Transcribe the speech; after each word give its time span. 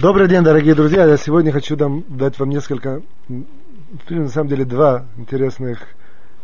Добрый 0.00 0.28
день, 0.28 0.44
дорогие 0.44 0.76
друзья. 0.76 1.06
Я 1.06 1.16
сегодня 1.16 1.50
хочу 1.50 1.74
дать 1.74 2.38
вам 2.38 2.50
несколько, 2.50 3.02
на 3.28 4.28
самом 4.28 4.48
деле, 4.48 4.64
два 4.64 5.06
интересных 5.16 5.80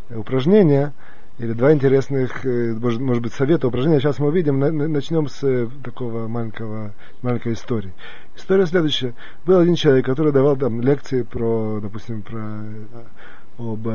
э, 0.08 0.16
упражнения 0.16 0.92
или 1.38 1.52
два 1.52 1.72
интересных, 1.72 2.44
э, 2.44 2.74
может, 2.74 3.22
быть, 3.22 3.32
совета, 3.32 3.68
упражнения. 3.68 4.00
Сейчас 4.00 4.18
мы 4.18 4.26
увидим. 4.26 4.58
Начнем 4.58 5.28
с 5.28 5.44
э, 5.44 5.68
такого 5.84 6.26
маленького, 6.26 6.94
маленькой 7.22 7.52
истории. 7.52 7.92
История 8.34 8.66
следующая. 8.66 9.14
Был 9.46 9.60
один 9.60 9.76
человек, 9.76 10.04
который 10.04 10.32
давал 10.32 10.56
там 10.56 10.80
лекции 10.80 11.22
про, 11.22 11.78
допустим, 11.80 12.22
про 12.22 12.64
об 13.56 13.86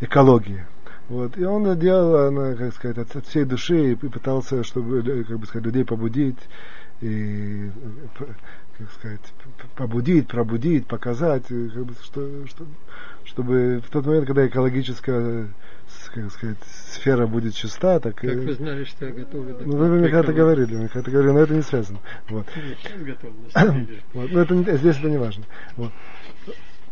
экологии. 0.00 0.64
Вот. 1.08 1.36
И 1.36 1.44
он 1.44 1.76
делал, 1.76 2.28
она, 2.28 2.54
как 2.54 2.72
сказать, 2.72 2.98
от 2.98 3.26
всей 3.26 3.44
души 3.44 3.92
и 3.92 3.94
пытался, 3.96 4.62
чтобы, 4.62 5.02
как 5.26 5.40
бы 5.40 5.46
сказать, 5.46 5.66
людей 5.66 5.84
побудить 5.84 6.38
и, 7.00 7.70
как 8.78 8.90
сказать, 8.92 9.20
побудить, 9.76 10.28
пробудить, 10.28 10.86
показать, 10.86 11.46
как 11.46 11.84
бы, 11.84 11.94
что, 12.02 12.46
что, 12.46 12.66
чтобы 13.24 13.82
в 13.86 13.90
тот 13.90 14.06
момент, 14.06 14.26
когда 14.26 14.46
экологическая 14.46 15.48
как 16.12 16.30
сказать, 16.30 16.56
сфера 16.90 17.26
будет 17.26 17.54
чиста, 17.54 18.00
так... 18.00 18.16
Как 18.16 18.34
вы 18.34 18.54
знали, 18.54 18.84
что 18.84 19.06
я 19.06 19.12
готов 19.12 19.46
Ну, 19.64 19.76
вы 19.76 19.88
мне 19.88 20.08
когда-то 20.08 20.32
говорили, 20.32 20.76
мы 20.76 20.88
когда-то 20.88 21.10
говорили, 21.10 21.32
но 21.32 21.40
это 21.40 21.54
не 21.54 21.62
связано. 21.62 21.98
Вот. 22.28 22.46
вот. 24.14 24.32
Но 24.32 24.40
это, 24.40 24.76
здесь 24.76 24.98
это 24.98 25.08
не 25.08 25.18
важно. 25.18 25.44
Вот. 25.76 25.92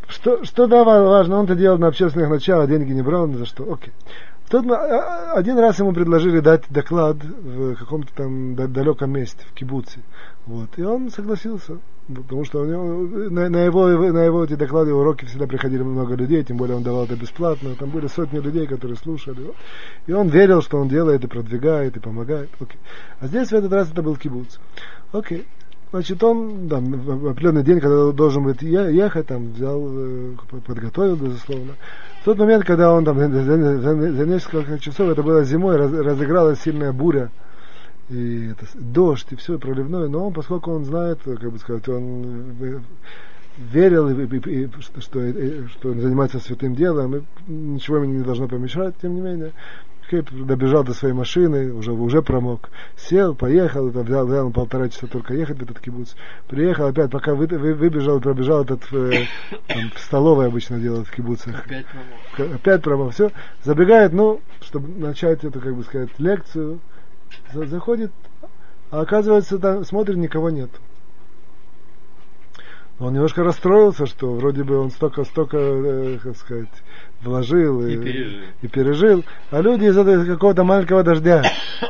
Что, 0.09 0.45
что 0.45 0.67
да, 0.67 0.85
важно, 0.85 1.39
он 1.39 1.45
это 1.47 1.55
делал 1.55 1.79
на 1.79 1.87
общественных 1.87 2.29
началах, 2.29 2.69
деньги 2.69 2.93
не 2.93 3.03
брал 3.03 3.27
ни 3.29 3.37
за 3.37 3.47
что. 3.47 3.73
Окей. 3.73 3.93
Тот, 4.49 4.67
а, 4.67 4.75
а, 4.75 5.33
один 5.33 5.59
раз 5.59 5.79
ему 5.79 5.93
предложили 5.93 6.41
дать 6.41 6.65
доклад 6.69 7.17
в 7.23 7.75
каком-то 7.77 8.13
там 8.15 8.55
далеком 8.55 9.13
месте, 9.13 9.45
в 9.51 9.55
Кибуце. 9.55 10.01
Вот. 10.47 10.69
И 10.77 10.83
он 10.83 11.11
согласился, 11.11 11.79
потому 12.09 12.45
что 12.45 12.63
у 12.63 12.67
него, 12.67 13.31
на, 13.31 13.49
на, 13.49 13.65
его, 13.65 13.89
на 13.89 14.25
его 14.25 14.45
эти 14.45 14.55
доклады, 14.55 14.93
уроки 14.93 15.25
всегда 15.25 15.47
приходили 15.47 15.83
много 15.83 16.15
людей, 16.15 16.43
тем 16.45 16.57
более 16.57 16.77
он 16.77 16.83
давал 16.83 17.05
это 17.05 17.17
бесплатно. 17.17 17.75
Там 17.79 17.91
были 17.91 18.09
сотни 18.09 18.41
людей, 18.41 18.67
которые 18.67 18.97
слушали. 18.97 19.53
И 20.07 20.13
он 20.13 20.29
верил, 20.29 20.61
что 20.61 20.79
он 20.79 20.89
делает 20.89 21.25
и 21.25 21.29
продвигает, 21.29 21.97
и 21.97 22.01
помогает. 22.01 22.51
Окей. 22.61 22.81
А 23.21 23.29
здесь 23.29 23.49
в 23.49 23.55
этот 23.55 23.73
раз 23.73 23.91
это 23.91 24.03
был 24.03 24.17
кибуц. 24.17 24.59
Окей. 25.13 25.47
Значит, 25.93 26.25
он 26.25 26.69
да, 26.69 26.79
в 26.81 27.29
определенный 27.29 27.63
день, 27.63 27.79
когда 27.79 28.13
должен 28.13 28.45
быть 28.45 28.63
ехать, 28.63 29.27
там 29.27 29.53
взял, 29.53 29.79
э, 29.87 30.33
подготовил, 30.67 31.17
безусловно. 31.17 31.75
В 32.23 32.25
тот 32.25 32.39
момент, 32.39 32.65
когда 32.65 32.95
он 32.95 33.05
там 33.05 33.19
за, 33.19 34.25
несколько 34.25 34.79
часов, 34.79 35.11
это 35.11 35.23
было 35.23 35.45
зимой, 35.45 35.77
раз, 35.77 35.93
разыгралась 35.93 36.61
сильная 36.61 36.95
буря, 36.95 37.31
и 38.09 38.53
это, 38.53 38.67
дождь, 38.75 39.27
и 39.33 39.37
все 39.37 39.59
проливное, 39.59 40.09
но 40.09 40.29
он, 40.29 40.33
поскольку 40.33 40.73
он 40.73 40.87
знает, 40.87 41.19
как 41.25 41.53
бы 41.53 41.59
сказать, 41.59 41.87
он 41.91 42.57
э, 42.59 42.81
верил, 43.59 44.09
и, 44.09 44.25
и, 44.25 44.71
что, 44.99 45.23
и, 45.23 45.67
что 45.67 45.91
он 45.91 46.01
занимается 46.01 46.39
святым 46.39 46.75
делом, 46.75 47.17
и 47.17 47.23
ничего 47.47 47.99
ему 47.99 48.07
не 48.07 48.25
должно 48.25 48.49
помешать, 48.49 48.95
тем 49.03 49.15
не 49.15 49.21
менее, 49.21 49.53
добежал 50.11 50.85
до 50.85 50.95
своей 50.95 51.15
машины, 51.15 51.73
уже, 51.73 51.93
уже 51.93 52.23
промок, 52.23 52.71
сел, 52.97 53.35
поехал, 53.35 53.89
это 53.89 54.01
взял, 54.01 54.27
взял 54.27 54.51
полтора 54.51 54.89
часа 54.89 55.07
только 55.07 55.35
ехать 55.35 55.59
в 55.59 55.63
этот 55.63 55.81
кибуц, 55.81 56.15
приехал 56.49 56.87
опять, 56.87 57.11
пока 57.11 57.35
вы, 57.35 57.47
вы, 57.47 57.75
выбежал, 57.75 58.21
пробежал 58.21 58.65
этот, 58.65 58.83
э, 58.93 59.27
там, 59.69 59.91
в 59.95 59.99
столовой 59.99 60.47
обычно 60.49 60.79
делают 60.79 61.09
в 61.09 61.15
кибуцах. 61.15 61.65
Опять 61.65 61.87
промок. 61.87 62.55
Опять 62.55 62.83
промок, 62.83 63.13
все, 63.13 63.31
забегает, 63.63 64.13
ну, 64.13 64.41
чтобы 64.61 64.89
начать 64.99 65.45
эту, 65.45 65.61
как 65.61 65.75
бы 65.75 65.83
сказать, 65.85 66.11
лекцию, 66.19 66.81
заходит, 67.53 68.13
а 68.91 69.01
оказывается, 69.01 69.59
там 69.59 69.85
смотрит, 69.85 70.17
никого 70.17 70.51
нет. 70.51 70.71
Он 72.99 73.13
немножко 73.13 73.43
расстроился, 73.43 74.07
что 74.07 74.33
вроде 74.35 74.63
бы 74.63 74.79
он 74.79 74.91
столько, 74.91 75.25
столько, 75.25 75.57
э, 75.57 76.19
как 76.23 76.37
сказать, 76.37 76.69
вложил 77.23 77.87
и, 77.87 77.95
и, 77.95 77.97
пережил. 77.97 78.41
и 78.63 78.69
пережил, 78.69 79.25
а 79.51 79.61
люди 79.61 79.85
из 79.85 79.97
этого 79.97 80.25
какого-то 80.25 80.65
маленького 80.65 81.03
дождя, 81.03 81.43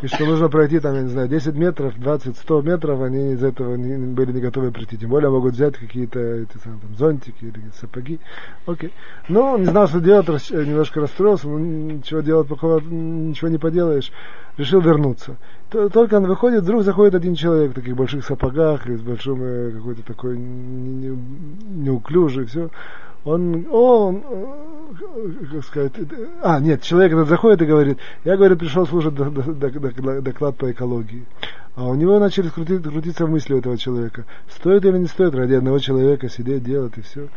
и 0.03 0.06
что 0.06 0.26
нужно 0.26 0.48
пройти 0.48 0.81
там, 0.81 0.94
я 0.94 1.03
не 1.03 1.09
знаю, 1.09 1.28
10 1.28 1.54
метров, 1.54 1.98
20, 1.98 2.37
100 2.37 2.62
метров, 2.62 3.00
они 3.03 3.32
из 3.32 3.43
этого 3.43 3.76
не, 3.76 3.97
были 3.97 4.32
не 4.32 4.41
готовы 4.41 4.70
прийти, 4.70 4.97
тем 4.97 5.10
более 5.10 5.31
могут 5.31 5.54
взять 5.54 5.76
какие-то 5.76 6.20
эти, 6.20 6.59
там, 6.62 6.81
зонтики 6.98 7.44
или 7.44 7.60
сапоги, 7.81 8.20
окей. 8.66 8.93
Но 9.28 9.54
он 9.54 9.62
не 9.62 9.66
знал, 9.66 9.88
что 9.88 10.00
делать, 10.00 10.28
немножко 10.50 11.00
расстроился, 11.00 11.49
но 11.49 11.59
ничего 11.59 12.20
делать 12.20 12.49
плохого, 12.49 12.81
ничего 12.81 13.49
не 13.49 13.59
поделаешь, 13.59 14.12
решил 14.56 14.81
вернуться. 14.81 15.37
Только 15.70 16.16
он 16.16 16.26
выходит, 16.26 16.64
вдруг 16.64 16.82
заходит 16.82 17.14
один 17.14 17.34
человек 17.34 17.70
в 17.70 17.75
таких 17.75 17.97
больших 17.97 18.26
сапогах, 18.26 18.87
и 18.87 18.97
с 18.97 19.00
большим 19.00 19.43
э, 19.43 19.70
какой-то 19.70 20.03
такой 20.03 20.37
неуклюжий, 20.37 22.44
все 22.44 22.69
он, 23.25 23.66
он, 23.71 24.22
как 25.50 25.65
сказать, 25.65 25.93
а, 26.43 26.60
нет, 26.60 26.83
человек 26.83 27.27
заходит 27.28 27.62
и 27.62 27.66
говорит, 27.66 27.99
я, 28.25 28.37
говорит, 28.37 28.59
пришел 28.59 28.87
слушать 28.87 29.15
доклад 29.15 30.56
по 30.56 30.71
экологии. 30.71 31.25
А 31.75 31.88
у 31.88 31.94
него 31.94 32.19
начали 32.19 32.49
крутить, 32.49 32.82
крутиться 32.82 33.27
мысли 33.27 33.55
у 33.55 33.59
этого 33.59 33.78
человека. 33.78 34.27
Стоит 34.49 34.84
или 34.84 34.99
не 34.99 35.06
стоит 35.06 35.34
ради 35.34 35.55
одного 35.55 35.78
человека 35.78 36.28
сидеть, 36.28 36.65
делать 36.65 36.99
и 36.99 37.00
все. 37.00 37.28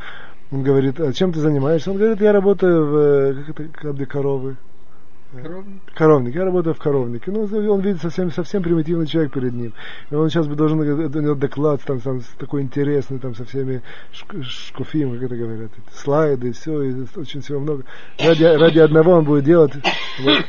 Он 0.51 0.63
говорит, 0.63 0.99
а 0.99 1.13
чем 1.13 1.31
ты 1.31 1.39
занимаешься? 1.39 1.91
Он 1.91 1.97
говорит, 1.97 2.19
я 2.21 2.33
работаю 2.33 2.85
в, 2.85 2.97
э, 2.97 3.33
как 3.33 3.59
это, 3.59 3.69
как 3.69 4.09
коровы. 4.09 4.57
Коровник? 5.33 5.81
Коровник. 5.93 6.35
Я 6.35 6.45
работаю 6.45 6.73
в 6.73 6.79
коровнике. 6.79 7.31
Ну, 7.31 7.43
он 7.43 7.81
видит 7.81 8.01
совсем, 8.01 8.31
совсем 8.31 8.63
примитивный 8.63 9.07
человек 9.07 9.33
перед 9.33 9.53
ним. 9.53 9.73
И 10.09 10.15
он 10.15 10.29
сейчас 10.29 10.47
бы 10.47 10.55
должен 10.55 10.79
у 10.79 11.35
доклад 11.35 11.81
там, 11.85 11.99
там 11.99 12.21
такой 12.37 12.61
интересный, 12.61 13.19
там 13.19 13.35
со 13.35 13.43
всеми 13.45 13.81
шкуфим, 14.11 15.13
как 15.13 15.23
это 15.23 15.35
говорят, 15.35 15.71
слайды, 15.93 16.51
все, 16.53 16.81
и 16.81 17.05
очень 17.15 17.41
всего 17.41 17.59
много. 17.59 17.83
Ради, 18.19 18.43
ради 18.43 18.79
одного 18.79 19.13
он 19.13 19.25
будет 19.25 19.43
делать. 19.43 19.73
Вот. 20.23 20.45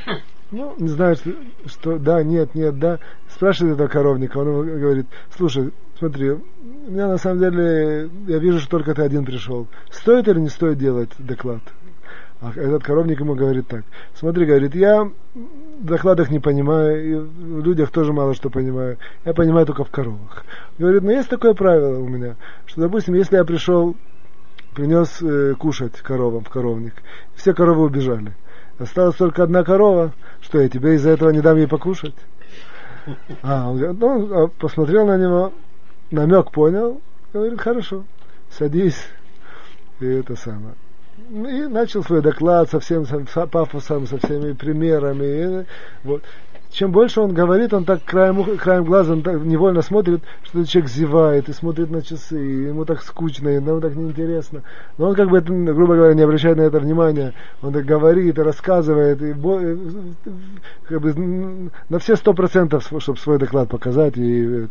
Ну, 0.53 0.75
не 0.79 0.89
знаю, 0.89 1.17
что, 1.17 1.33
что 1.67 1.99
да, 1.99 2.23
нет, 2.23 2.55
нет, 2.55 2.79
да. 2.79 3.01
Спрашивает 3.29 3.75
этого 3.75 3.89
коровника, 3.89 4.39
он 4.39 4.79
говорит, 4.79 5.07
слушай, 5.37 5.73
смотри, 5.99 6.31
у 6.31 6.41
меня 6.89 7.09
на 7.09 7.19
самом 7.19 7.41
деле, 7.41 8.09
я 8.29 8.39
вижу, 8.39 8.61
что 8.61 8.71
только 8.71 8.95
ты 8.95 9.03
один 9.03 9.25
пришел. 9.25 9.67
Стоит 9.91 10.29
или 10.29 10.39
не 10.39 10.49
стоит 10.49 10.79
делать 10.79 11.11
доклад? 11.19 11.63
А 12.41 12.51
этот 12.51 12.83
коровник 12.83 13.21
ему 13.21 13.35
говорит 13.35 13.67
так. 13.67 13.85
Смотри, 14.15 14.45
говорит, 14.45 14.75
я 14.75 15.05
в 15.05 15.85
докладах 15.85 16.31
не 16.31 16.39
понимаю, 16.39 17.05
и 17.05 17.15
в 17.15 17.65
людях 17.65 17.91
тоже 17.91 18.13
мало 18.13 18.35
что 18.35 18.51
понимаю. 18.51 18.99
Я 19.25 19.33
понимаю 19.33 19.65
только 19.65 19.85
в 19.85 19.91
коровах. 19.91 20.45
Говорит, 20.79 21.03
ну 21.03 21.11
есть 21.11 21.31
такое 21.31 21.55
правило 21.55 21.99
у 21.99 22.09
меня, 22.09 22.37
что, 22.67 22.83
допустим, 22.83 23.15
если 23.15 23.37
я 23.37 23.45
пришел, 23.45 23.97
принес 24.75 25.23
э, 25.23 25.55
кушать 25.55 25.97
коровам 26.03 26.45
в 26.45 26.51
коровник, 26.51 26.95
все 27.37 27.55
коровы 27.55 27.85
убежали. 27.85 28.35
Осталась 28.79 29.17
только 29.17 29.43
одна 29.43 29.65
корова, 29.65 30.13
что 30.43 30.61
я 30.61 30.69
тебе 30.69 30.97
из-за 30.97 31.11
этого 31.11 31.31
не 31.31 31.41
дам 31.41 31.57
ей 31.57 31.67
покушать? 31.67 32.15
А, 33.43 33.71
он 33.71 33.79
говорит, 33.79 33.99
ну, 33.99 34.49
посмотрел 34.59 35.07
на 35.07 35.17
него, 35.17 35.55
намек 36.11 36.51
понял, 36.51 37.01
говорит, 37.33 37.59
хорошо, 37.59 38.05
садись. 38.51 39.09
И 40.01 40.07
это 40.07 40.37
самое 40.37 40.75
и 41.31 41.67
начал 41.67 42.03
свой 42.05 42.23
доклад 42.23 42.71
со 42.71 42.81
всем 42.81 43.07
со 43.07 43.47
пафосом, 43.47 44.07
со 44.07 44.19
всеми 44.19 44.53
примерами. 44.53 45.63
И, 45.63 45.67
вот. 46.05 46.23
Чем 46.71 46.91
больше 46.91 47.21
он 47.21 47.33
говорит, 47.33 47.73
он 47.73 47.85
так 47.85 48.05
краем, 48.05 48.45
краем 48.59 48.85
глаза 48.85 49.15
он 49.15 49.23
так 49.23 49.41
невольно 49.41 49.81
смотрит, 49.81 50.21
что 50.43 50.63
человек 50.65 50.91
зевает 50.91 51.49
и 51.49 51.55
смотрит 51.55 51.91
на 51.91 52.03
часы, 52.03 52.37
и 52.39 52.67
ему 52.67 52.85
так 52.85 53.03
скучно, 53.03 53.49
и 53.49 53.55
ему 53.55 53.81
так 53.81 53.95
неинтересно. 53.95 54.63
Но 54.99 55.09
он 55.09 55.15
как 55.15 55.31
бы, 55.31 55.41
грубо 55.41 55.95
говоря, 55.95 56.13
не 56.13 56.23
обращает 56.23 56.59
на 56.59 56.63
это 56.63 56.79
внимания. 56.81 57.33
Он 57.63 57.73
так 57.73 57.85
говорит 57.87 58.39
и 58.39 58.43
рассказывает, 58.43 59.23
и 59.23 59.33
как 60.89 61.01
бы 61.01 61.71
на 61.89 61.99
все 61.99 62.17
сто 62.17 62.35
процентов, 62.35 62.93
чтобы 62.99 63.19
свой 63.19 63.39
доклад 63.39 63.71
показать 63.71 64.19
и 64.19 64.69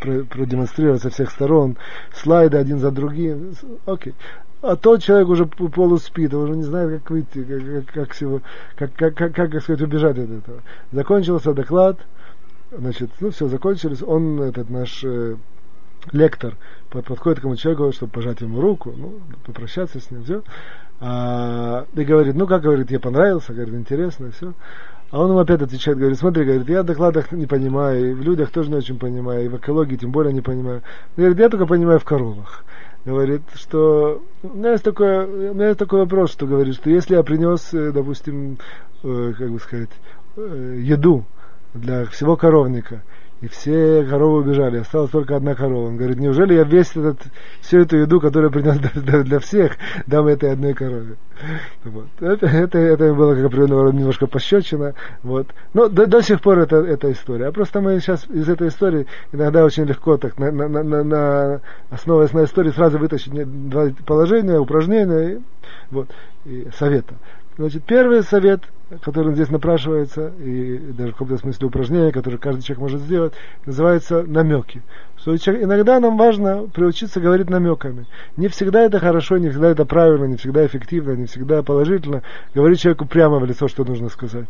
продемонстрировать 0.00 1.02
со 1.02 1.10
всех 1.10 1.30
сторон, 1.30 1.76
слайды 2.14 2.56
один 2.56 2.78
за 2.78 2.90
другим. 2.90 3.52
Окей. 3.84 4.14
А 4.62 4.76
тот 4.76 5.02
человек 5.02 5.28
уже 5.28 5.46
полуспит, 5.46 6.34
уже 6.34 6.54
не 6.54 6.64
знает, 6.64 7.00
как 7.00 7.10
выйти, 7.10 7.42
как, 7.44 7.86
как, 7.86 7.94
как, 7.94 8.12
всего, 8.12 8.42
как, 8.76 8.92
как, 8.94 9.14
как, 9.14 9.34
как 9.34 9.62
сказать, 9.62 9.80
убежать 9.80 10.18
от 10.18 10.30
этого. 10.30 10.60
Закончился 10.92 11.54
доклад, 11.54 11.98
значит, 12.70 13.10
ну 13.20 13.30
все, 13.30 13.48
закончились. 13.48 14.02
Он, 14.02 14.42
этот 14.42 14.68
наш 14.68 15.02
э, 15.02 15.36
лектор, 16.12 16.56
подходит 16.90 17.38
к 17.38 17.40
этому 17.40 17.56
человеку, 17.56 17.90
чтобы 17.92 18.12
пожать 18.12 18.42
ему 18.42 18.60
руку, 18.60 18.92
ну, 18.94 19.14
попрощаться 19.46 19.98
с 19.98 20.10
ним, 20.10 20.24
все. 20.24 20.42
А, 21.00 21.86
и 21.94 22.04
говорит, 22.04 22.34
ну 22.34 22.46
как, 22.46 22.60
говорит, 22.60 22.90
я 22.90 23.00
понравился, 23.00 23.54
говорит, 23.54 23.74
интересно, 23.74 24.30
все. 24.30 24.52
А 25.10 25.20
он 25.20 25.30
ему 25.30 25.38
опять 25.38 25.62
отвечает, 25.62 25.96
говорит, 25.96 26.18
смотри, 26.18 26.44
говорит, 26.44 26.68
я 26.68 26.82
в 26.82 26.86
докладах 26.86 27.32
не 27.32 27.46
понимаю, 27.46 28.10
и 28.10 28.12
в 28.12 28.22
людях 28.22 28.50
тоже 28.50 28.70
не 28.70 28.76
очень 28.76 28.98
понимаю, 28.98 29.46
и 29.46 29.48
в 29.48 29.56
экологии 29.56 29.96
тем 29.96 30.12
более 30.12 30.34
не 30.34 30.42
понимаю. 30.42 30.82
Говорит, 31.16 31.38
я 31.38 31.48
только 31.48 31.64
понимаю 31.64 31.98
в 31.98 32.04
коровах 32.04 32.62
говорит, 33.04 33.42
что 33.54 34.22
у 34.42 34.48
меня 34.48 34.72
есть 34.72 34.84
такой, 34.84 35.24
у 35.24 35.54
меня 35.54 35.68
есть 35.68 35.78
такой 35.78 36.00
вопрос, 36.00 36.32
что 36.32 36.46
говорит, 36.46 36.74
что 36.74 36.90
если 36.90 37.14
я 37.14 37.22
принес, 37.22 37.72
э, 37.72 37.92
допустим, 37.92 38.58
э, 39.02 39.32
как 39.36 39.50
бы 39.50 39.58
сказать, 39.58 39.90
э, 40.36 40.76
еду 40.80 41.24
для 41.74 42.04
всего 42.06 42.36
коровника, 42.36 43.02
и 43.40 43.48
все 43.48 44.04
коровы 44.04 44.40
убежали, 44.40 44.78
осталась 44.78 45.10
только 45.10 45.36
одна 45.36 45.54
корова. 45.54 45.88
Он 45.88 45.96
говорит, 45.96 46.18
неужели 46.18 46.54
я 46.54 46.64
весь 46.64 46.90
этот, 46.90 47.20
всю 47.60 47.80
эту 47.80 47.96
еду, 47.96 48.20
которую 48.20 48.50
принес 48.50 48.78
для, 48.78 49.38
всех, 49.38 49.72
дам 50.06 50.26
этой 50.26 50.52
одной 50.52 50.74
корове? 50.74 51.16
Вот. 51.84 52.08
Это, 52.20 52.46
это, 52.46 52.78
это 52.78 53.14
было 53.14 53.34
как 53.34 53.46
определенного 53.46 53.84
рода 53.84 53.96
немножко 53.96 54.26
пощечина. 54.26 54.94
Вот. 55.22 55.46
Но 55.72 55.88
до, 55.88 56.06
до 56.06 56.22
сих 56.22 56.42
пор 56.42 56.58
это, 56.58 56.76
эта 56.76 57.10
история. 57.12 57.46
А 57.46 57.52
просто 57.52 57.80
мы 57.80 57.98
сейчас 58.00 58.26
из 58.28 58.46
этой 58.46 58.68
истории 58.68 59.06
иногда 59.32 59.64
очень 59.64 59.84
легко, 59.84 60.18
так, 60.18 60.38
на, 60.38 60.52
на, 60.52 60.68
на, 60.68 61.02
на, 61.02 61.60
основываясь 61.88 62.34
на 62.34 62.44
истории, 62.44 62.70
сразу 62.72 62.98
вытащить 62.98 63.32
два 63.70 63.88
положения, 64.04 64.58
упражнения 64.58 65.36
и, 65.36 65.38
вот, 65.90 66.10
и 66.44 66.68
совета. 66.78 67.14
Значит, 67.60 67.84
первый 67.84 68.22
совет, 68.22 68.62
который 69.02 69.34
здесь 69.34 69.50
напрашивается, 69.50 70.28
и 70.28 70.78
даже 70.78 71.10
в 71.10 71.12
каком-то 71.12 71.36
смысле 71.36 71.66
упражнение, 71.66 72.10
которое 72.10 72.38
каждый 72.38 72.62
человек 72.62 72.80
может 72.80 73.02
сделать, 73.02 73.34
называется 73.66 74.22
намеки. 74.22 74.80
Что 75.18 75.34
иногда 75.34 76.00
нам 76.00 76.16
важно 76.16 76.68
приучиться 76.72 77.20
говорить 77.20 77.50
намеками. 77.50 78.06
Не 78.38 78.48
всегда 78.48 78.80
это 78.80 78.98
хорошо, 78.98 79.36
не 79.36 79.50
всегда 79.50 79.72
это 79.72 79.84
правильно, 79.84 80.24
не 80.24 80.36
всегда 80.36 80.64
эффективно, 80.64 81.12
не 81.12 81.26
всегда 81.26 81.62
положительно 81.62 82.22
говорить 82.54 82.80
человеку 82.80 83.04
прямо 83.04 83.38
в 83.38 83.44
лицо, 83.44 83.68
что 83.68 83.84
нужно 83.84 84.08
сказать. 84.08 84.48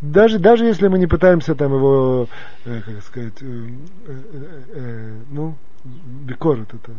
Даже, 0.00 0.38
даже 0.38 0.64
если 0.64 0.86
мы 0.86 1.00
не 1.00 1.08
пытаемся 1.08 1.56
там 1.56 1.74
его, 1.74 2.28
э, 2.64 2.80
как 2.86 3.02
сказать, 3.02 3.42
э, 3.42 3.46
э, 4.06 4.14
э, 4.74 5.14
ну, 5.32 5.56
бикорот 5.84 6.68
это 6.74 6.92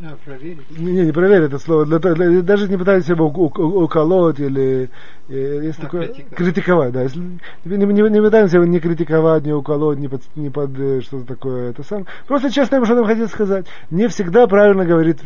а, 0.00 0.16
проверить? 0.24 0.70
Не, 0.70 1.06
не 1.06 1.12
проверить 1.12 1.48
это 1.48 1.58
слово. 1.58 1.84
Для, 1.84 1.98
для, 1.98 2.42
даже 2.42 2.68
не 2.68 2.76
пытайтесь 2.76 3.08
его 3.08 3.26
уколоть 3.26 4.38
или 4.38 4.90
э, 5.28 5.60
есть 5.64 5.78
а, 5.80 5.82
такое, 5.82 6.06
критиковать. 6.06 6.36
критиковать, 6.36 6.92
да. 6.92 7.02
Если, 7.02 7.18
не, 7.18 7.76
не, 7.76 8.10
не 8.10 8.20
пытаемся 8.22 8.58
его 8.58 8.66
не 8.66 8.78
критиковать, 8.78 9.44
не 9.44 9.52
уколоть, 9.52 9.98
не 9.98 10.06
под, 10.08 10.22
не 10.36 10.50
под 10.50 10.78
э, 10.78 11.00
что-то 11.00 11.26
такое. 11.26 11.70
Это 11.70 11.82
сам. 11.82 12.06
Просто 12.28 12.50
честно, 12.50 12.84
что 12.84 12.94
нам 12.94 13.06
хотят 13.06 13.30
сказать. 13.30 13.66
Не 13.90 14.06
всегда 14.08 14.46
правильно 14.46 14.84
говорить 14.84 15.18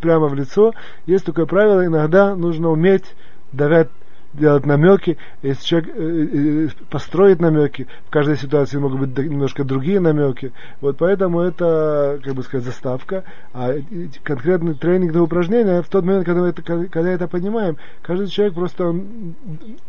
прямо 0.00 0.28
в 0.28 0.34
лицо. 0.34 0.72
Есть 1.06 1.24
такое 1.24 1.46
правило, 1.46 1.84
иногда 1.84 2.36
нужно 2.36 2.70
уметь 2.70 3.04
давать 3.52 3.88
делать 4.34 4.66
намеки, 4.66 5.18
если 5.42 5.64
человек 5.64 5.90
э, 5.94 6.28
э, 6.32 6.68
построит 6.90 7.40
намеки, 7.40 7.86
в 8.06 8.10
каждой 8.10 8.36
ситуации 8.36 8.78
могут 8.78 9.00
быть 9.00 9.18
немножко 9.18 9.64
другие 9.64 10.00
намеки. 10.00 10.52
Вот 10.80 10.96
поэтому 10.98 11.40
это, 11.40 12.20
как 12.22 12.34
бы 12.34 12.42
сказать, 12.42 12.64
заставка. 12.64 13.24
А 13.52 13.74
конкретный 14.22 14.74
тренинг 14.74 15.12
на 15.12 15.22
упражнения, 15.22 15.82
в 15.82 15.88
тот 15.88 16.04
момент, 16.04 16.24
когда 16.24 16.40
мы 16.40 16.48
это, 16.48 16.62
когда 16.62 17.10
это 17.10 17.28
понимаем, 17.28 17.76
каждый 18.02 18.28
человек 18.28 18.54
просто, 18.54 18.88
он, 18.88 19.34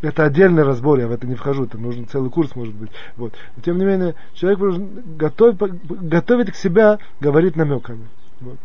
это 0.02 0.26
отдельный 0.26 0.64
разбор, 0.64 1.00
я 1.00 1.08
в 1.08 1.12
это 1.12 1.26
не 1.28 1.36
вхожу, 1.36 1.66
это 1.66 1.78
нужен 1.78 2.08
целый 2.08 2.30
курс, 2.30 2.56
может 2.56 2.74
быть. 2.74 2.92
Вот. 3.18 3.34
Но, 3.56 3.64
тем 3.64 3.78
не 3.78 3.86
менее, 3.86 4.16
человек 4.34 4.60
готов, 5.18 5.56
готовит 5.58 6.52
к 6.52 6.56
себя 6.56 7.00
говорить 7.20 7.56
намеками. 7.56 8.08
Вот 8.42 8.58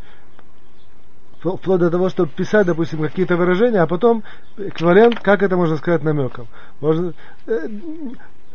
вплоть 1.40 1.80
до 1.80 1.90
того, 1.90 2.08
чтобы 2.08 2.30
писать, 2.30 2.66
допустим, 2.66 3.00
какие-то 3.00 3.36
выражения, 3.36 3.80
а 3.80 3.86
потом 3.86 4.24
эквивалент, 4.56 5.20
как 5.20 5.42
это 5.42 5.56
можно 5.56 5.76
сказать 5.76 6.02
намеком. 6.02 6.48
Можно, 6.80 7.14
э, 7.46 7.68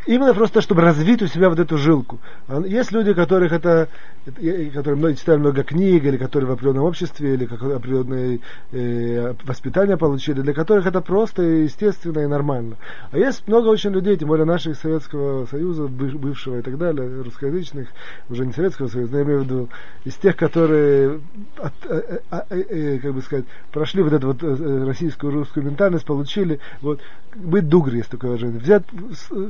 именно 0.06 0.34
просто, 0.34 0.62
чтобы 0.62 0.82
развить 0.82 1.22
у 1.22 1.28
себя 1.28 1.50
вот 1.50 1.60
эту 1.60 1.78
жилку. 1.78 2.20
А 2.48 2.60
есть 2.62 2.92
люди, 2.92 3.14
которых 3.14 3.52
это, 3.52 3.90
которые 4.26 4.96
много, 4.96 5.16
читали 5.16 5.38
много 5.38 5.64
книг, 5.64 6.04
или 6.04 6.18
которые 6.18 6.50
в 6.50 6.54
определенном 6.54 6.84
обществе, 6.84 7.34
или 7.34 7.46
какое 7.46 7.78
определенное 7.78 8.40
э, 8.72 9.34
воспитание 9.44 9.98
получили, 9.98 10.42
для 10.42 10.54
которых 10.54 10.86
это 10.86 11.02
просто 11.02 11.44
естественно 11.44 12.20
и 12.20 12.28
нормально. 12.28 12.78
А 13.12 13.18
есть 13.18 13.48
много 13.48 13.68
очень 13.68 13.92
людей, 13.92 14.18
тем 14.18 14.30
более 14.30 14.46
наших 14.46 14.78
Советского 14.78 15.46
Союза, 15.46 15.88
бывшего 15.88 16.60
и 16.60 16.62
так 16.62 16.78
далее, 16.78 17.22
русскоязычных, 17.22 17.90
уже 18.30 18.46
не 18.46 18.54
Советского 18.54 18.88
Союза, 18.88 19.12
но 19.14 19.18
я 19.20 19.24
имею 19.26 19.40
в 19.42 19.44
виду 19.44 19.70
из 20.06 20.16
тех, 20.16 20.36
которые, 20.36 21.22
от, 21.58 21.74
э, 21.90 22.20
э, 22.32 22.42
э, 22.50 23.00
как 23.00 23.14
бы 23.14 23.22
сказать, 23.22 23.46
прошли 23.72 24.04
вот 24.04 24.14
эту 24.14 24.28
вот 24.28 24.44
российскую 24.88 25.34
русскую 25.34 25.66
ментальность, 25.66 26.06
получили, 26.06 26.60
вот, 26.82 27.02
быть 27.36 27.68
дугри, 27.68 27.98
есть 27.98 28.10
такое 28.10 28.32
выражение, 28.32 28.60
взять, 28.60 28.84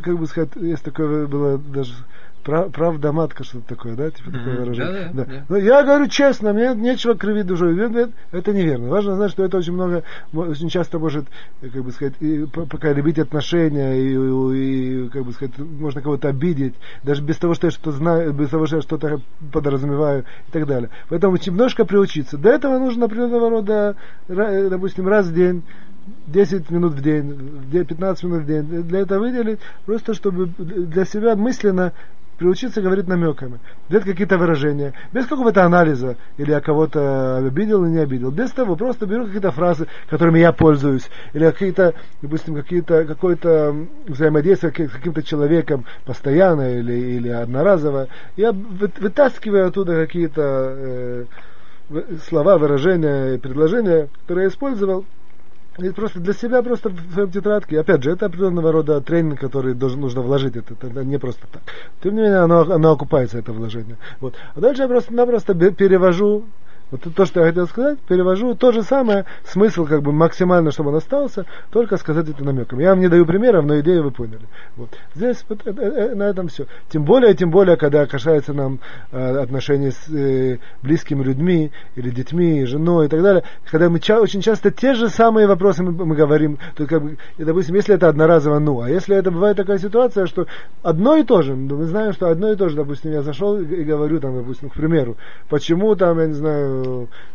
как 0.03 0.17
бы 0.17 0.27
сказать, 0.27 0.42
это, 0.43 0.59
есть 0.59 0.83
такое 0.83 1.27
было 1.27 1.57
даже 1.57 1.93
правда 2.43 3.11
матка, 3.11 3.43
что-то 3.43 3.75
такое, 3.75 3.95
да, 3.95 4.11
типа 4.11 4.31
такое 4.31 4.59
выражение. 4.59 5.11
Да, 5.13 5.25
да, 5.25 5.31
да. 5.31 5.45
Но 5.49 5.57
я 5.57 5.83
говорю 5.83 6.07
честно, 6.07 6.53
мне 6.53 6.73
нечего 6.75 7.15
кривить 7.15 7.47
душой. 7.47 7.75
Это 8.31 8.53
неверно. 8.53 8.89
Важно 8.89 9.15
знать, 9.15 9.31
что 9.31 9.43
это 9.43 9.57
очень 9.57 9.73
много, 9.73 10.03
очень 10.33 10.69
часто 10.69 10.99
может, 10.99 11.25
как 11.61 11.83
бы 11.83 11.91
сказать, 11.91 12.15
и, 12.19 12.45
пока 12.45 12.91
любить 12.93 13.19
отношения, 13.19 13.95
и, 13.95 15.05
и, 15.05 15.09
как 15.09 15.25
бы 15.25 15.31
сказать, 15.33 15.57
можно 15.57 16.01
кого-то 16.01 16.27
обидеть, 16.29 16.75
даже 17.03 17.23
без 17.23 17.37
того, 17.37 17.53
что 17.53 17.67
я 17.67 17.71
что-то 17.71 17.91
знаю, 17.91 18.33
без 18.33 18.49
того, 18.49 18.65
что 18.65 18.77
я 18.77 18.81
что-то 18.81 19.21
подразумеваю 19.51 20.25
и 20.47 20.51
так 20.51 20.67
далее. 20.67 20.89
Поэтому 21.09 21.37
немножко 21.37 21.85
приучиться. 21.85 22.37
До 22.37 22.49
этого 22.49 22.77
нужно 22.79 23.05
определенного 23.05 23.49
рода, 23.49 23.95
допустим, 24.27 25.07
раз 25.07 25.27
в 25.27 25.33
день 25.33 25.63
10 26.27 26.69
минут 26.69 26.93
в 26.93 27.01
день, 27.01 27.65
15 27.71 28.23
минут 28.23 28.41
в 28.43 28.45
день, 28.45 28.63
для 28.83 28.99
этого 28.99 29.19
выделить, 29.19 29.59
просто 29.85 30.13
чтобы 30.13 30.47
для 30.47 31.05
себя 31.05 31.35
мысленно 31.35 31.93
приучиться 32.37 32.81
говорить 32.81 33.07
намеками, 33.07 33.59
без 33.89 34.03
какие-то 34.03 34.37
выражения, 34.37 34.93
без 35.11 35.25
какого-то 35.25 35.63
анализа, 35.63 36.17
или 36.37 36.51
я 36.51 36.61
кого-то 36.61 37.37
обидел 37.37 37.83
или 37.83 37.91
не 37.91 37.99
обидел, 37.99 38.31
без 38.31 38.51
того, 38.51 38.75
просто 38.75 39.05
беру 39.05 39.25
какие-то 39.25 39.51
фразы, 39.51 39.87
которыми 40.09 40.39
я 40.39 40.51
пользуюсь, 40.51 41.09
или 41.33 41.49
какие-то, 41.49 41.93
допустим, 42.21 42.55
какие-то, 42.55 43.05
какое-то 43.05 43.75
взаимодействие 44.07 44.71
с 44.87 44.91
каким-то 44.91 45.23
человеком 45.23 45.85
постоянно 46.05 46.77
или, 46.77 46.93
или 46.93 47.29
одноразово, 47.29 48.07
я 48.35 48.51
вытаскиваю 48.51 49.67
оттуда 49.67 50.05
какие-то 50.05 50.41
э, 50.41 51.25
слова, 52.27 52.57
выражения, 52.57 53.37
предложения, 53.37 54.09
которые 54.21 54.45
я 54.45 54.49
использовал, 54.49 55.05
и 55.79 55.89
просто 55.89 56.19
для 56.19 56.33
себя 56.33 56.61
просто 56.61 56.89
в 56.89 57.13
своем 57.13 57.31
тетрадке. 57.31 57.79
Опять 57.79 58.03
же, 58.03 58.11
это 58.11 58.27
определенного 58.27 58.71
рода 58.71 59.01
тренинг, 59.01 59.39
который 59.39 59.73
должен, 59.73 60.01
нужно 60.01 60.21
вложить. 60.21 60.55
Это, 60.55 60.73
это 60.73 61.03
не 61.03 61.17
просто 61.17 61.47
так. 61.51 61.61
Тем 62.01 62.15
не 62.15 62.21
менее, 62.21 62.39
оно, 62.39 62.61
оно 62.61 62.91
окупается, 62.91 63.39
это 63.39 63.53
вложение. 63.53 63.97
Вот. 64.19 64.35
А 64.55 64.59
дальше 64.59 64.83
я 64.83 64.87
просто-напросто 64.87 65.55
перевожу 65.55 66.45
вот 66.93 67.15
то, 67.15 67.25
что 67.25 67.39
я 67.39 67.47
хотел 67.47 67.65
сказать, 67.65 67.97
перевожу 68.07 68.53
то 68.53 68.71
же 68.71 68.83
самое, 68.83 69.25
смысл 69.43 69.85
как 69.85 70.03
бы 70.03 70.11
максимально, 70.11 70.69
чтобы 70.69 70.91
он 70.91 70.97
остался, 70.97 71.47
только 71.71 71.97
сказать 71.97 72.29
это 72.29 72.43
намеком. 72.43 72.79
Я 72.79 72.91
вам 72.91 72.99
не 72.99 73.07
даю 73.07 73.25
примеров, 73.25 73.65
но 73.65 73.79
идею 73.79 74.03
вы 74.03 74.11
поняли. 74.11 74.41
Вот. 74.75 74.89
Здесь 75.15 75.43
вот, 75.49 75.65
э, 75.65 75.71
э, 75.71 76.13
на 76.13 76.23
этом 76.23 76.49
все. 76.49 76.67
Тем 76.89 77.03
более, 77.03 77.33
тем 77.33 77.49
более, 77.49 77.77
когда 77.77 78.05
касается 78.05 78.53
нам 78.53 78.79
э, 79.11 79.37
отношений 79.37 79.89
с 79.89 80.07
э, 80.07 80.59
близкими 80.83 81.23
людьми, 81.23 81.71
или 81.95 82.11
детьми, 82.11 82.63
женой 82.65 83.07
и 83.07 83.09
так 83.09 83.23
далее, 83.23 83.43
когда 83.71 83.89
мы 83.89 83.99
ча- 83.99 84.21
очень 84.21 84.41
часто 84.41 84.69
те 84.69 84.93
же 84.93 85.09
самые 85.09 85.47
вопросы 85.47 85.81
мы, 85.81 85.93
мы 85.93 86.15
говорим, 86.15 86.59
то 86.75 86.85
как 86.85 87.01
бы, 87.01 87.17
допустим, 87.39 87.73
если 87.73 87.95
это 87.95 88.07
одноразово, 88.07 88.59
ну, 88.59 88.81
а 88.81 88.89
если 88.89 89.15
это 89.15 89.31
бывает 89.31 89.57
такая 89.57 89.79
ситуация, 89.79 90.27
что 90.27 90.45
одно 90.83 91.17
и 91.17 91.23
то 91.23 91.41
же, 91.41 91.55
мы 91.55 91.85
знаем, 91.85 92.13
что 92.13 92.29
одно 92.29 92.51
и 92.51 92.55
то 92.55 92.69
же, 92.69 92.75
допустим, 92.75 93.11
я 93.11 93.23
зашел 93.23 93.59
и 93.59 93.83
говорю, 93.83 94.19
там, 94.19 94.37
допустим, 94.37 94.69
к 94.69 94.73
примеру, 94.73 95.17
почему 95.49 95.95
там, 95.95 96.19
я 96.19 96.27
не 96.27 96.33
знаю, 96.33 96.82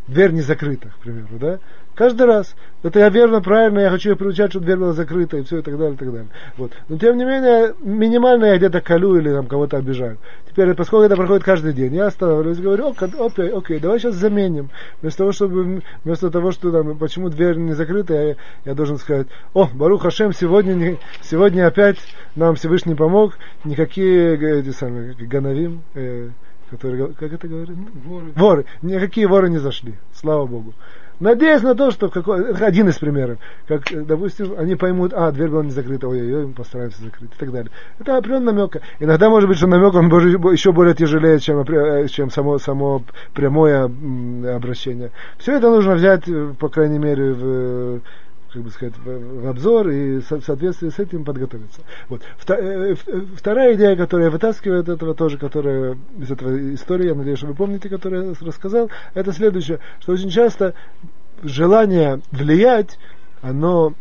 дверь 0.07 0.33
не 0.33 0.41
закрыта, 0.41 0.89
к 0.89 1.03
примеру, 1.03 1.29
да? 1.33 1.59
Каждый 1.99 2.27
раз. 2.27 2.55
Это 2.85 3.01
я 3.01 3.09
верно, 3.09 3.43
правильно, 3.43 3.81
я 3.81 3.91
хочу 3.91 4.11
ее 4.11 4.17
приучать, 4.17 4.51
чтобы 4.51 4.67
дверь 4.67 4.79
была 4.79 4.93
закрыта, 4.93 5.37
и 5.37 5.43
все, 5.43 5.59
и 5.59 5.63
так 5.63 5.77
далее, 5.77 5.95
и 5.95 5.97
так 5.97 6.13
далее. 6.13 6.29
Вот. 6.57 6.71
Но 6.89 6.97
тем 6.97 7.17
не 7.17 7.25
менее, 7.25 7.75
минимально 7.81 8.45
я 8.45 8.57
где-то 8.57 8.81
колю 8.81 9.17
или 9.17 9.33
там 9.33 9.49
кого-то 9.49 9.79
обижаю. 9.79 10.17
Теперь, 10.49 10.75
поскольку 10.75 11.07
это 11.07 11.17
проходит 11.17 11.43
каждый 11.43 11.73
день, 11.73 11.97
я 11.97 12.07
останавливаюсь 12.07 12.61
говорю, 12.61 12.95
окей, 12.97 13.49
окей, 13.51 13.81
давай 13.81 13.99
сейчас 13.99 14.15
заменим. 14.15 14.71
Вместо 15.03 15.19
того, 15.19 15.33
чтобы, 15.33 15.83
вместо 16.05 16.31
того, 16.31 16.53
что 16.53 16.71
там, 16.71 16.97
почему 16.99 17.31
дверь 17.31 17.57
не 17.57 17.73
закрыта, 17.73 18.15
я, 18.15 18.37
я 18.65 18.75
должен 18.75 18.99
сказать, 18.99 19.27
о, 19.53 19.67
Барух 19.67 20.03
Хашем, 20.03 20.33
сегодня, 20.33 20.75
не, 20.75 20.99
сегодня 21.23 21.67
опять 21.67 21.99
нам 22.37 22.55
Всевышний 22.55 22.95
помог, 22.95 23.39
никакие 23.65 24.61
эти 24.61 24.71
самые, 24.71 25.15
гановим, 25.15 25.83
э, 25.95 26.29
которые, 26.71 27.09
как 27.15 27.33
это 27.33 27.49
говорят? 27.49 27.77
Воры. 28.05 28.33
Воры. 28.35 28.65
Никакие 28.83 29.27
воры 29.27 29.51
не 29.51 29.59
зашли, 29.59 29.95
слава 30.13 30.47
Богу. 30.47 30.75
Надеюсь 31.21 31.63
на 31.63 31.75
то, 31.75 31.91
что 31.91 32.09
какой, 32.11 32.55
один 32.55 32.89
из 32.89 32.99
примеров, 32.99 33.39
как, 33.67 33.83
допустим, 34.07 34.55
они 34.57 34.77
поймут, 34.77 35.13
а, 35.13 35.33
дверь 35.33 35.49
была 35.49 35.65
не 35.65 35.73
закрыта, 35.73 36.07
ой-ой-ой, 36.07 36.47
мы 36.47 36.53
постараемся 36.53 37.03
закрыть 37.03 37.31
и 37.35 37.39
так 37.39 37.51
далее. 37.51 37.73
Это 37.99 38.17
определенный 38.17 38.53
намек. 38.53 38.77
Иногда 39.01 39.29
может 39.29 39.49
быть, 39.49 39.59
что 39.59 39.67
намек 39.67 39.95
он 39.95 40.07
еще 40.53 40.71
более 40.71 40.95
тяжелее, 40.95 41.41
чем, 41.41 41.65
чем 42.09 42.31
само, 42.31 42.59
само 42.59 43.03
прямое 43.35 43.87
обращение. 44.55 45.11
Все 45.39 45.57
это 45.57 45.71
нужно 45.71 45.95
взять, 45.95 46.25
по 46.61 46.69
крайней 46.69 46.99
мере, 46.99 47.33
в 47.33 48.01
как 48.53 48.63
бы 48.63 48.71
сказать, 48.71 48.95
в, 48.97 49.49
обзор 49.49 49.89
и 49.89 50.19
в 50.19 50.43
соответствии 50.45 50.89
с 50.89 50.99
этим 50.99 51.25
подготовиться. 51.25 51.83
Вот. 52.09 52.23
Э, 52.49 52.95
вторая 53.37 53.75
идея, 53.75 53.97
которую 53.97 54.27
я 54.27 54.31
вытаскиваю 54.31 54.81
от 54.81 54.89
этого 54.89 55.15
тоже, 55.15 55.39
которая 55.39 55.99
из 56.19 56.31
этого 56.31 56.75
истории, 56.75 57.09
я 57.09 57.15
надеюсь, 57.15 57.43
вы 57.43 57.55
помните, 57.55 57.89
которую 57.89 58.31
я 58.31 58.47
рассказал, 58.47 58.91
это 59.15 59.33
следующее, 59.33 59.81
что 60.01 60.13
очень 60.13 60.31
часто 60.31 60.75
желание 61.43 62.21
влиять, 62.33 62.99
оно 63.43 63.95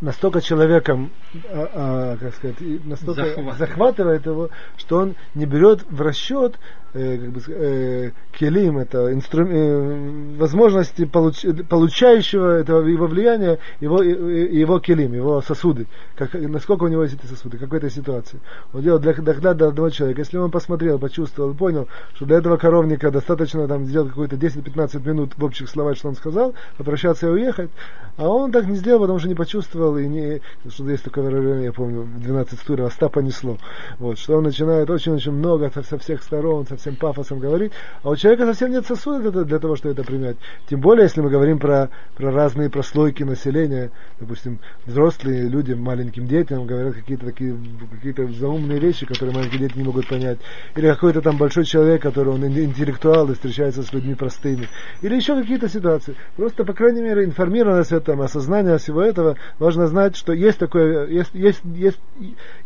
настолько 0.00 0.40
человеком 0.40 1.10
а, 1.50 1.70
а, 1.74 2.16
как 2.16 2.34
сказать, 2.34 2.56
настолько 2.84 3.22
Захватывает. 3.24 3.58
захватывает 3.58 4.26
его, 4.26 4.50
что 4.76 4.98
он 4.98 5.14
не 5.34 5.44
берет 5.44 5.84
в 5.90 6.00
расчет 6.00 6.58
э, 6.94 7.18
как 7.18 7.30
бы, 7.30 7.40
э, 7.48 8.10
келим, 8.32 8.78
это 8.78 9.12
инстру, 9.12 9.46
э, 9.46 10.36
возможности 10.38 11.04
получ, 11.04 11.44
получающего 11.68 12.58
этого 12.58 12.86
его 12.86 13.06
влияния, 13.06 13.58
его, 13.80 14.02
его 14.02 14.78
келим, 14.80 15.12
его 15.12 15.42
сосуды, 15.42 15.86
как, 16.16 16.32
насколько 16.32 16.84
у 16.84 16.88
него 16.88 17.02
есть 17.02 17.16
эти 17.16 17.26
сосуды, 17.26 17.58
как 17.58 17.68
в 17.68 17.74
этой 17.74 17.90
ситуации. 17.90 18.40
Он 18.72 18.82
делал 18.82 18.98
для 18.98 19.12
дохода 19.12 19.52
до 19.52 19.68
одного 19.68 19.90
человека. 19.90 20.22
Если 20.22 20.38
он 20.38 20.50
посмотрел, 20.50 20.98
почувствовал, 20.98 21.52
понял, 21.52 21.88
что 22.14 22.24
для 22.24 22.38
этого 22.38 22.56
коровника 22.56 23.10
достаточно 23.10 23.68
там 23.68 23.84
сделать 23.84 24.10
какой-то 24.10 24.36
10-15 24.36 25.06
минут 25.06 25.32
в 25.36 25.44
общих 25.44 25.68
словах, 25.68 25.96
что 25.98 26.08
он 26.08 26.14
сказал, 26.14 26.54
попрощаться 26.78 27.26
и 27.26 27.30
уехать, 27.30 27.70
а 28.16 28.28
он 28.28 28.50
так 28.50 28.66
не 28.66 28.76
сделал, 28.76 29.00
потому 29.00 29.18
что 29.18 29.28
не 29.28 29.34
почувствовал, 29.34 29.98
и 29.98 30.06
не, 30.06 30.40
что 30.68 30.88
есть 30.88 31.04
такое 31.04 31.17
выражение, 31.22 31.66
я 31.66 31.72
помню, 31.72 32.02
в 32.02 32.20
12 32.20 32.58
стульев, 32.58 32.86
Оста 32.86 33.08
понесло. 33.08 33.58
Вот, 33.98 34.18
что 34.18 34.36
он 34.36 34.44
начинает 34.44 34.88
очень-очень 34.90 35.32
много 35.32 35.70
со, 35.70 35.98
всех 35.98 36.22
сторон, 36.22 36.66
со 36.66 36.76
всем 36.76 36.96
пафосом 36.96 37.38
говорить, 37.38 37.72
а 38.02 38.10
у 38.10 38.16
человека 38.16 38.46
совсем 38.46 38.70
нет 38.70 38.86
сосудов 38.86 39.32
для, 39.32 39.44
для 39.44 39.58
того, 39.58 39.76
чтобы 39.76 39.92
это 39.92 40.04
принять. 40.04 40.36
Тем 40.68 40.80
более, 40.80 41.04
если 41.04 41.20
мы 41.20 41.30
говорим 41.30 41.58
про, 41.58 41.90
про 42.16 42.30
разные 42.30 42.70
прослойки 42.70 43.22
населения, 43.22 43.90
допустим, 44.20 44.58
взрослые 44.86 45.48
люди 45.48 45.72
маленьким 45.72 46.26
детям 46.26 46.66
говорят 46.66 46.94
какие-то 46.94 47.26
такие 47.26 47.56
какие-то 47.90 48.26
заумные 48.32 48.78
вещи, 48.78 49.06
которые 49.06 49.34
маленькие 49.34 49.60
дети 49.60 49.78
не 49.78 49.84
могут 49.84 50.08
понять. 50.08 50.38
Или 50.76 50.88
какой-то 50.88 51.20
там 51.20 51.36
большой 51.36 51.64
человек, 51.64 52.02
который 52.02 52.32
он 52.32 52.44
интеллектуал 52.44 53.30
и 53.30 53.34
встречается 53.34 53.82
с 53.82 53.92
людьми 53.92 54.14
простыми. 54.14 54.68
Или 55.02 55.16
еще 55.16 55.38
какие-то 55.40 55.68
ситуации. 55.68 56.14
Просто, 56.36 56.64
по 56.64 56.72
крайней 56.72 57.02
мере, 57.02 57.24
информированность 57.24 57.92
этом, 57.92 58.20
осознание 58.20 58.78
всего 58.78 59.02
этого, 59.02 59.36
важно 59.58 59.86
знать, 59.86 60.16
что 60.16 60.32
есть 60.32 60.58
такое, 60.58 61.07
есть, 61.08 61.34
есть, 61.34 61.60
есть, 61.64 62.00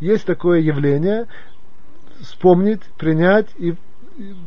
есть 0.01 0.25
такое 0.25 0.61
явление, 0.61 1.27
вспомнить, 2.21 2.83
принять 2.99 3.49
и 3.59 3.75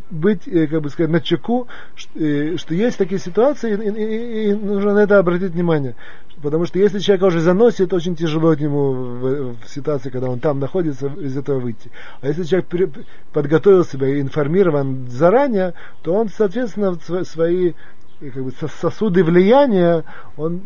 быть, 0.09 0.47
э, 0.47 0.67
как 0.67 0.81
бы 0.81 0.89
сказать, 0.89 1.11
на 1.11 1.21
чеку, 1.21 1.67
э, 2.15 2.55
что 2.57 2.73
есть 2.73 2.97
такие 2.97 3.19
ситуации, 3.19 3.73
и, 3.73 3.89
и, 3.89 4.49
и 4.49 4.53
нужно 4.53 4.93
на 4.93 4.99
это 4.99 5.17
обратить 5.17 5.51
внимание. 5.51 5.95
Потому 6.41 6.65
что 6.65 6.79
если 6.79 6.99
человека 6.99 7.25
уже 7.25 7.39
заносит, 7.39 7.93
очень 7.93 8.15
тяжело 8.15 8.53
ему 8.53 8.91
в, 8.91 9.55
в 9.55 9.67
ситуации, 9.67 10.09
когда 10.09 10.29
он 10.29 10.39
там 10.39 10.59
находится, 10.59 11.07
из 11.07 11.35
этого 11.37 11.59
выйти. 11.59 11.89
А 12.21 12.27
если 12.27 12.43
человек 12.43 12.67
при, 12.67 12.91
подготовил 13.33 13.85
себя 13.85 14.07
и 14.07 14.21
информирован 14.21 15.07
заранее, 15.09 15.73
то 16.03 16.13
он, 16.13 16.29
соответственно, 16.29 16.97
свои 17.23 17.73
как 18.19 18.43
бы, 18.43 18.51
сосуды 18.81 19.23
влияния, 19.23 20.03
он 20.37 20.61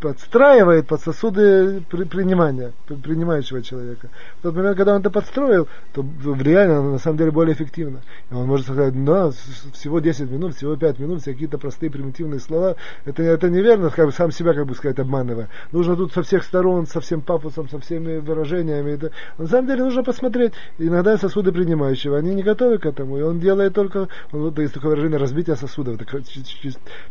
подстраивает 0.00 0.86
под 0.86 1.00
сосуды 1.00 1.82
принимания, 1.90 2.72
принимающего 2.86 3.62
человека. 3.62 4.08
В 4.38 4.42
тот 4.42 4.54
момент, 4.54 4.76
когда 4.76 4.94
он 4.94 5.00
это 5.00 5.10
подстроил, 5.10 5.68
то 5.92 6.02
влияние 6.02 6.80
на 6.80 6.98
самом 6.98 7.18
деле 7.18 7.30
более 7.30 7.54
эффективно. 7.54 8.00
И 8.30 8.34
он 8.34 8.46
может 8.46 8.66
сказать, 8.66 9.04
да, 9.04 9.30
всего 9.30 10.00
10 10.00 10.30
минут, 10.30 10.54
всего 10.56 10.76
5 10.76 10.98
минут, 10.98 11.22
все 11.22 11.32
какие-то 11.32 11.58
простые 11.58 11.90
примитивные 11.90 12.40
слова. 12.40 12.76
Это, 13.04 13.22
это 13.22 13.48
неверно, 13.50 13.90
как 13.90 14.06
бы 14.06 14.12
сам 14.12 14.30
себя, 14.30 14.54
как 14.54 14.66
бы 14.66 14.74
сказать, 14.74 14.98
обманывая. 14.98 15.48
Нужно 15.72 15.96
тут 15.96 16.12
со 16.12 16.22
всех 16.22 16.44
сторон, 16.44 16.86
со 16.86 17.00
всем 17.00 17.20
пафосом, 17.20 17.68
со 17.68 17.78
всеми 17.78 18.18
выражениями. 18.18 18.92
Это, 18.92 19.10
на 19.38 19.46
самом 19.46 19.66
деле 19.66 19.84
нужно 19.84 20.02
посмотреть. 20.02 20.52
Иногда 20.78 21.16
сосуды 21.18 21.52
принимающего, 21.52 22.16
они 22.16 22.34
не 22.34 22.42
готовы 22.42 22.78
к 22.78 22.86
этому. 22.86 23.18
И 23.18 23.22
он 23.22 23.40
делает 23.40 23.74
только, 23.74 24.08
вот 24.32 24.58
есть 24.58 24.74
такое 24.74 24.90
выражение, 24.90 25.18
разбитие 25.18 25.56
сосудов. 25.56 25.98
Такой, 25.98 26.24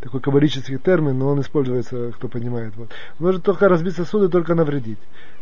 такой 0.02 0.22
каббалический 0.22 0.59
термин, 0.62 1.18
но 1.18 1.30
он 1.30 1.42
используется, 1.42 2.12
кто 2.12 2.28
понимает. 2.28 2.74
Вот. 2.76 2.90
Может 3.20 3.44
только 3.44 3.70
разбить 3.70 3.96
сосуды, 3.96 4.30
только 4.30 4.56
навредить. 4.56 5.00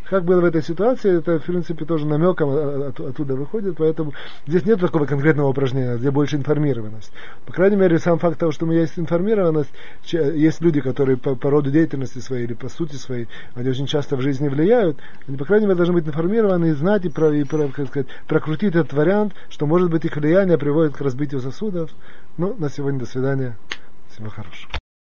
Как 0.09 0.23
было 0.23 0.39
в 0.39 0.45
этой 0.45 0.63
ситуации, 0.63 1.17
это, 1.17 1.39
в 1.39 1.43
принципе, 1.43 1.83
тоже 1.83 2.05
намеком 2.05 2.49
от, 2.49 2.99
оттуда 2.99 3.35
выходит, 3.35 3.75
поэтому 3.77 4.13
здесь 4.45 4.65
нет 4.65 4.79
такого 4.79 5.05
конкретного 5.05 5.49
упражнения, 5.49 5.97
где 5.97 6.11
больше 6.11 6.37
информированность. 6.37 7.11
По 7.45 7.51
крайней 7.51 7.75
мере, 7.75 7.99
сам 7.99 8.17
факт 8.17 8.39
того, 8.39 8.53
что 8.53 8.65
у 8.65 8.69
меня 8.69 8.81
есть 8.81 8.97
информированность, 8.97 9.69
есть 10.05 10.61
люди, 10.61 10.79
которые 10.79 11.17
по, 11.17 11.35
по 11.35 11.49
роду 11.49 11.71
деятельности 11.71 12.19
своей 12.19 12.45
или 12.45 12.53
по 12.53 12.69
сути 12.69 12.95
своей, 12.95 13.27
они 13.53 13.69
очень 13.69 13.85
часто 13.85 14.15
в 14.15 14.21
жизни 14.21 14.47
влияют, 14.47 14.97
они, 15.27 15.35
по 15.35 15.43
крайней 15.43 15.65
мере, 15.65 15.75
должны 15.75 15.95
быть 15.95 16.07
информированы 16.07 16.67
и 16.67 16.71
знать, 16.71 17.03
и, 17.03 17.09
про, 17.09 17.33
и 17.33 17.43
про, 17.43 17.67
как 17.67 17.87
сказать, 17.89 18.07
прокрутить 18.27 18.75
этот 18.75 18.93
вариант, 18.93 19.33
что, 19.49 19.65
может 19.65 19.89
быть, 19.89 20.05
их 20.05 20.15
влияние 20.15 20.57
приводит 20.57 20.95
к 20.95 21.01
разбитию 21.01 21.41
сосудов. 21.41 21.91
Ну, 22.37 22.55
на 22.57 22.69
сегодня 22.69 22.99
до 22.99 23.05
свидания. 23.05 23.57
Всего 24.09 24.29
хорошего. 24.29 24.71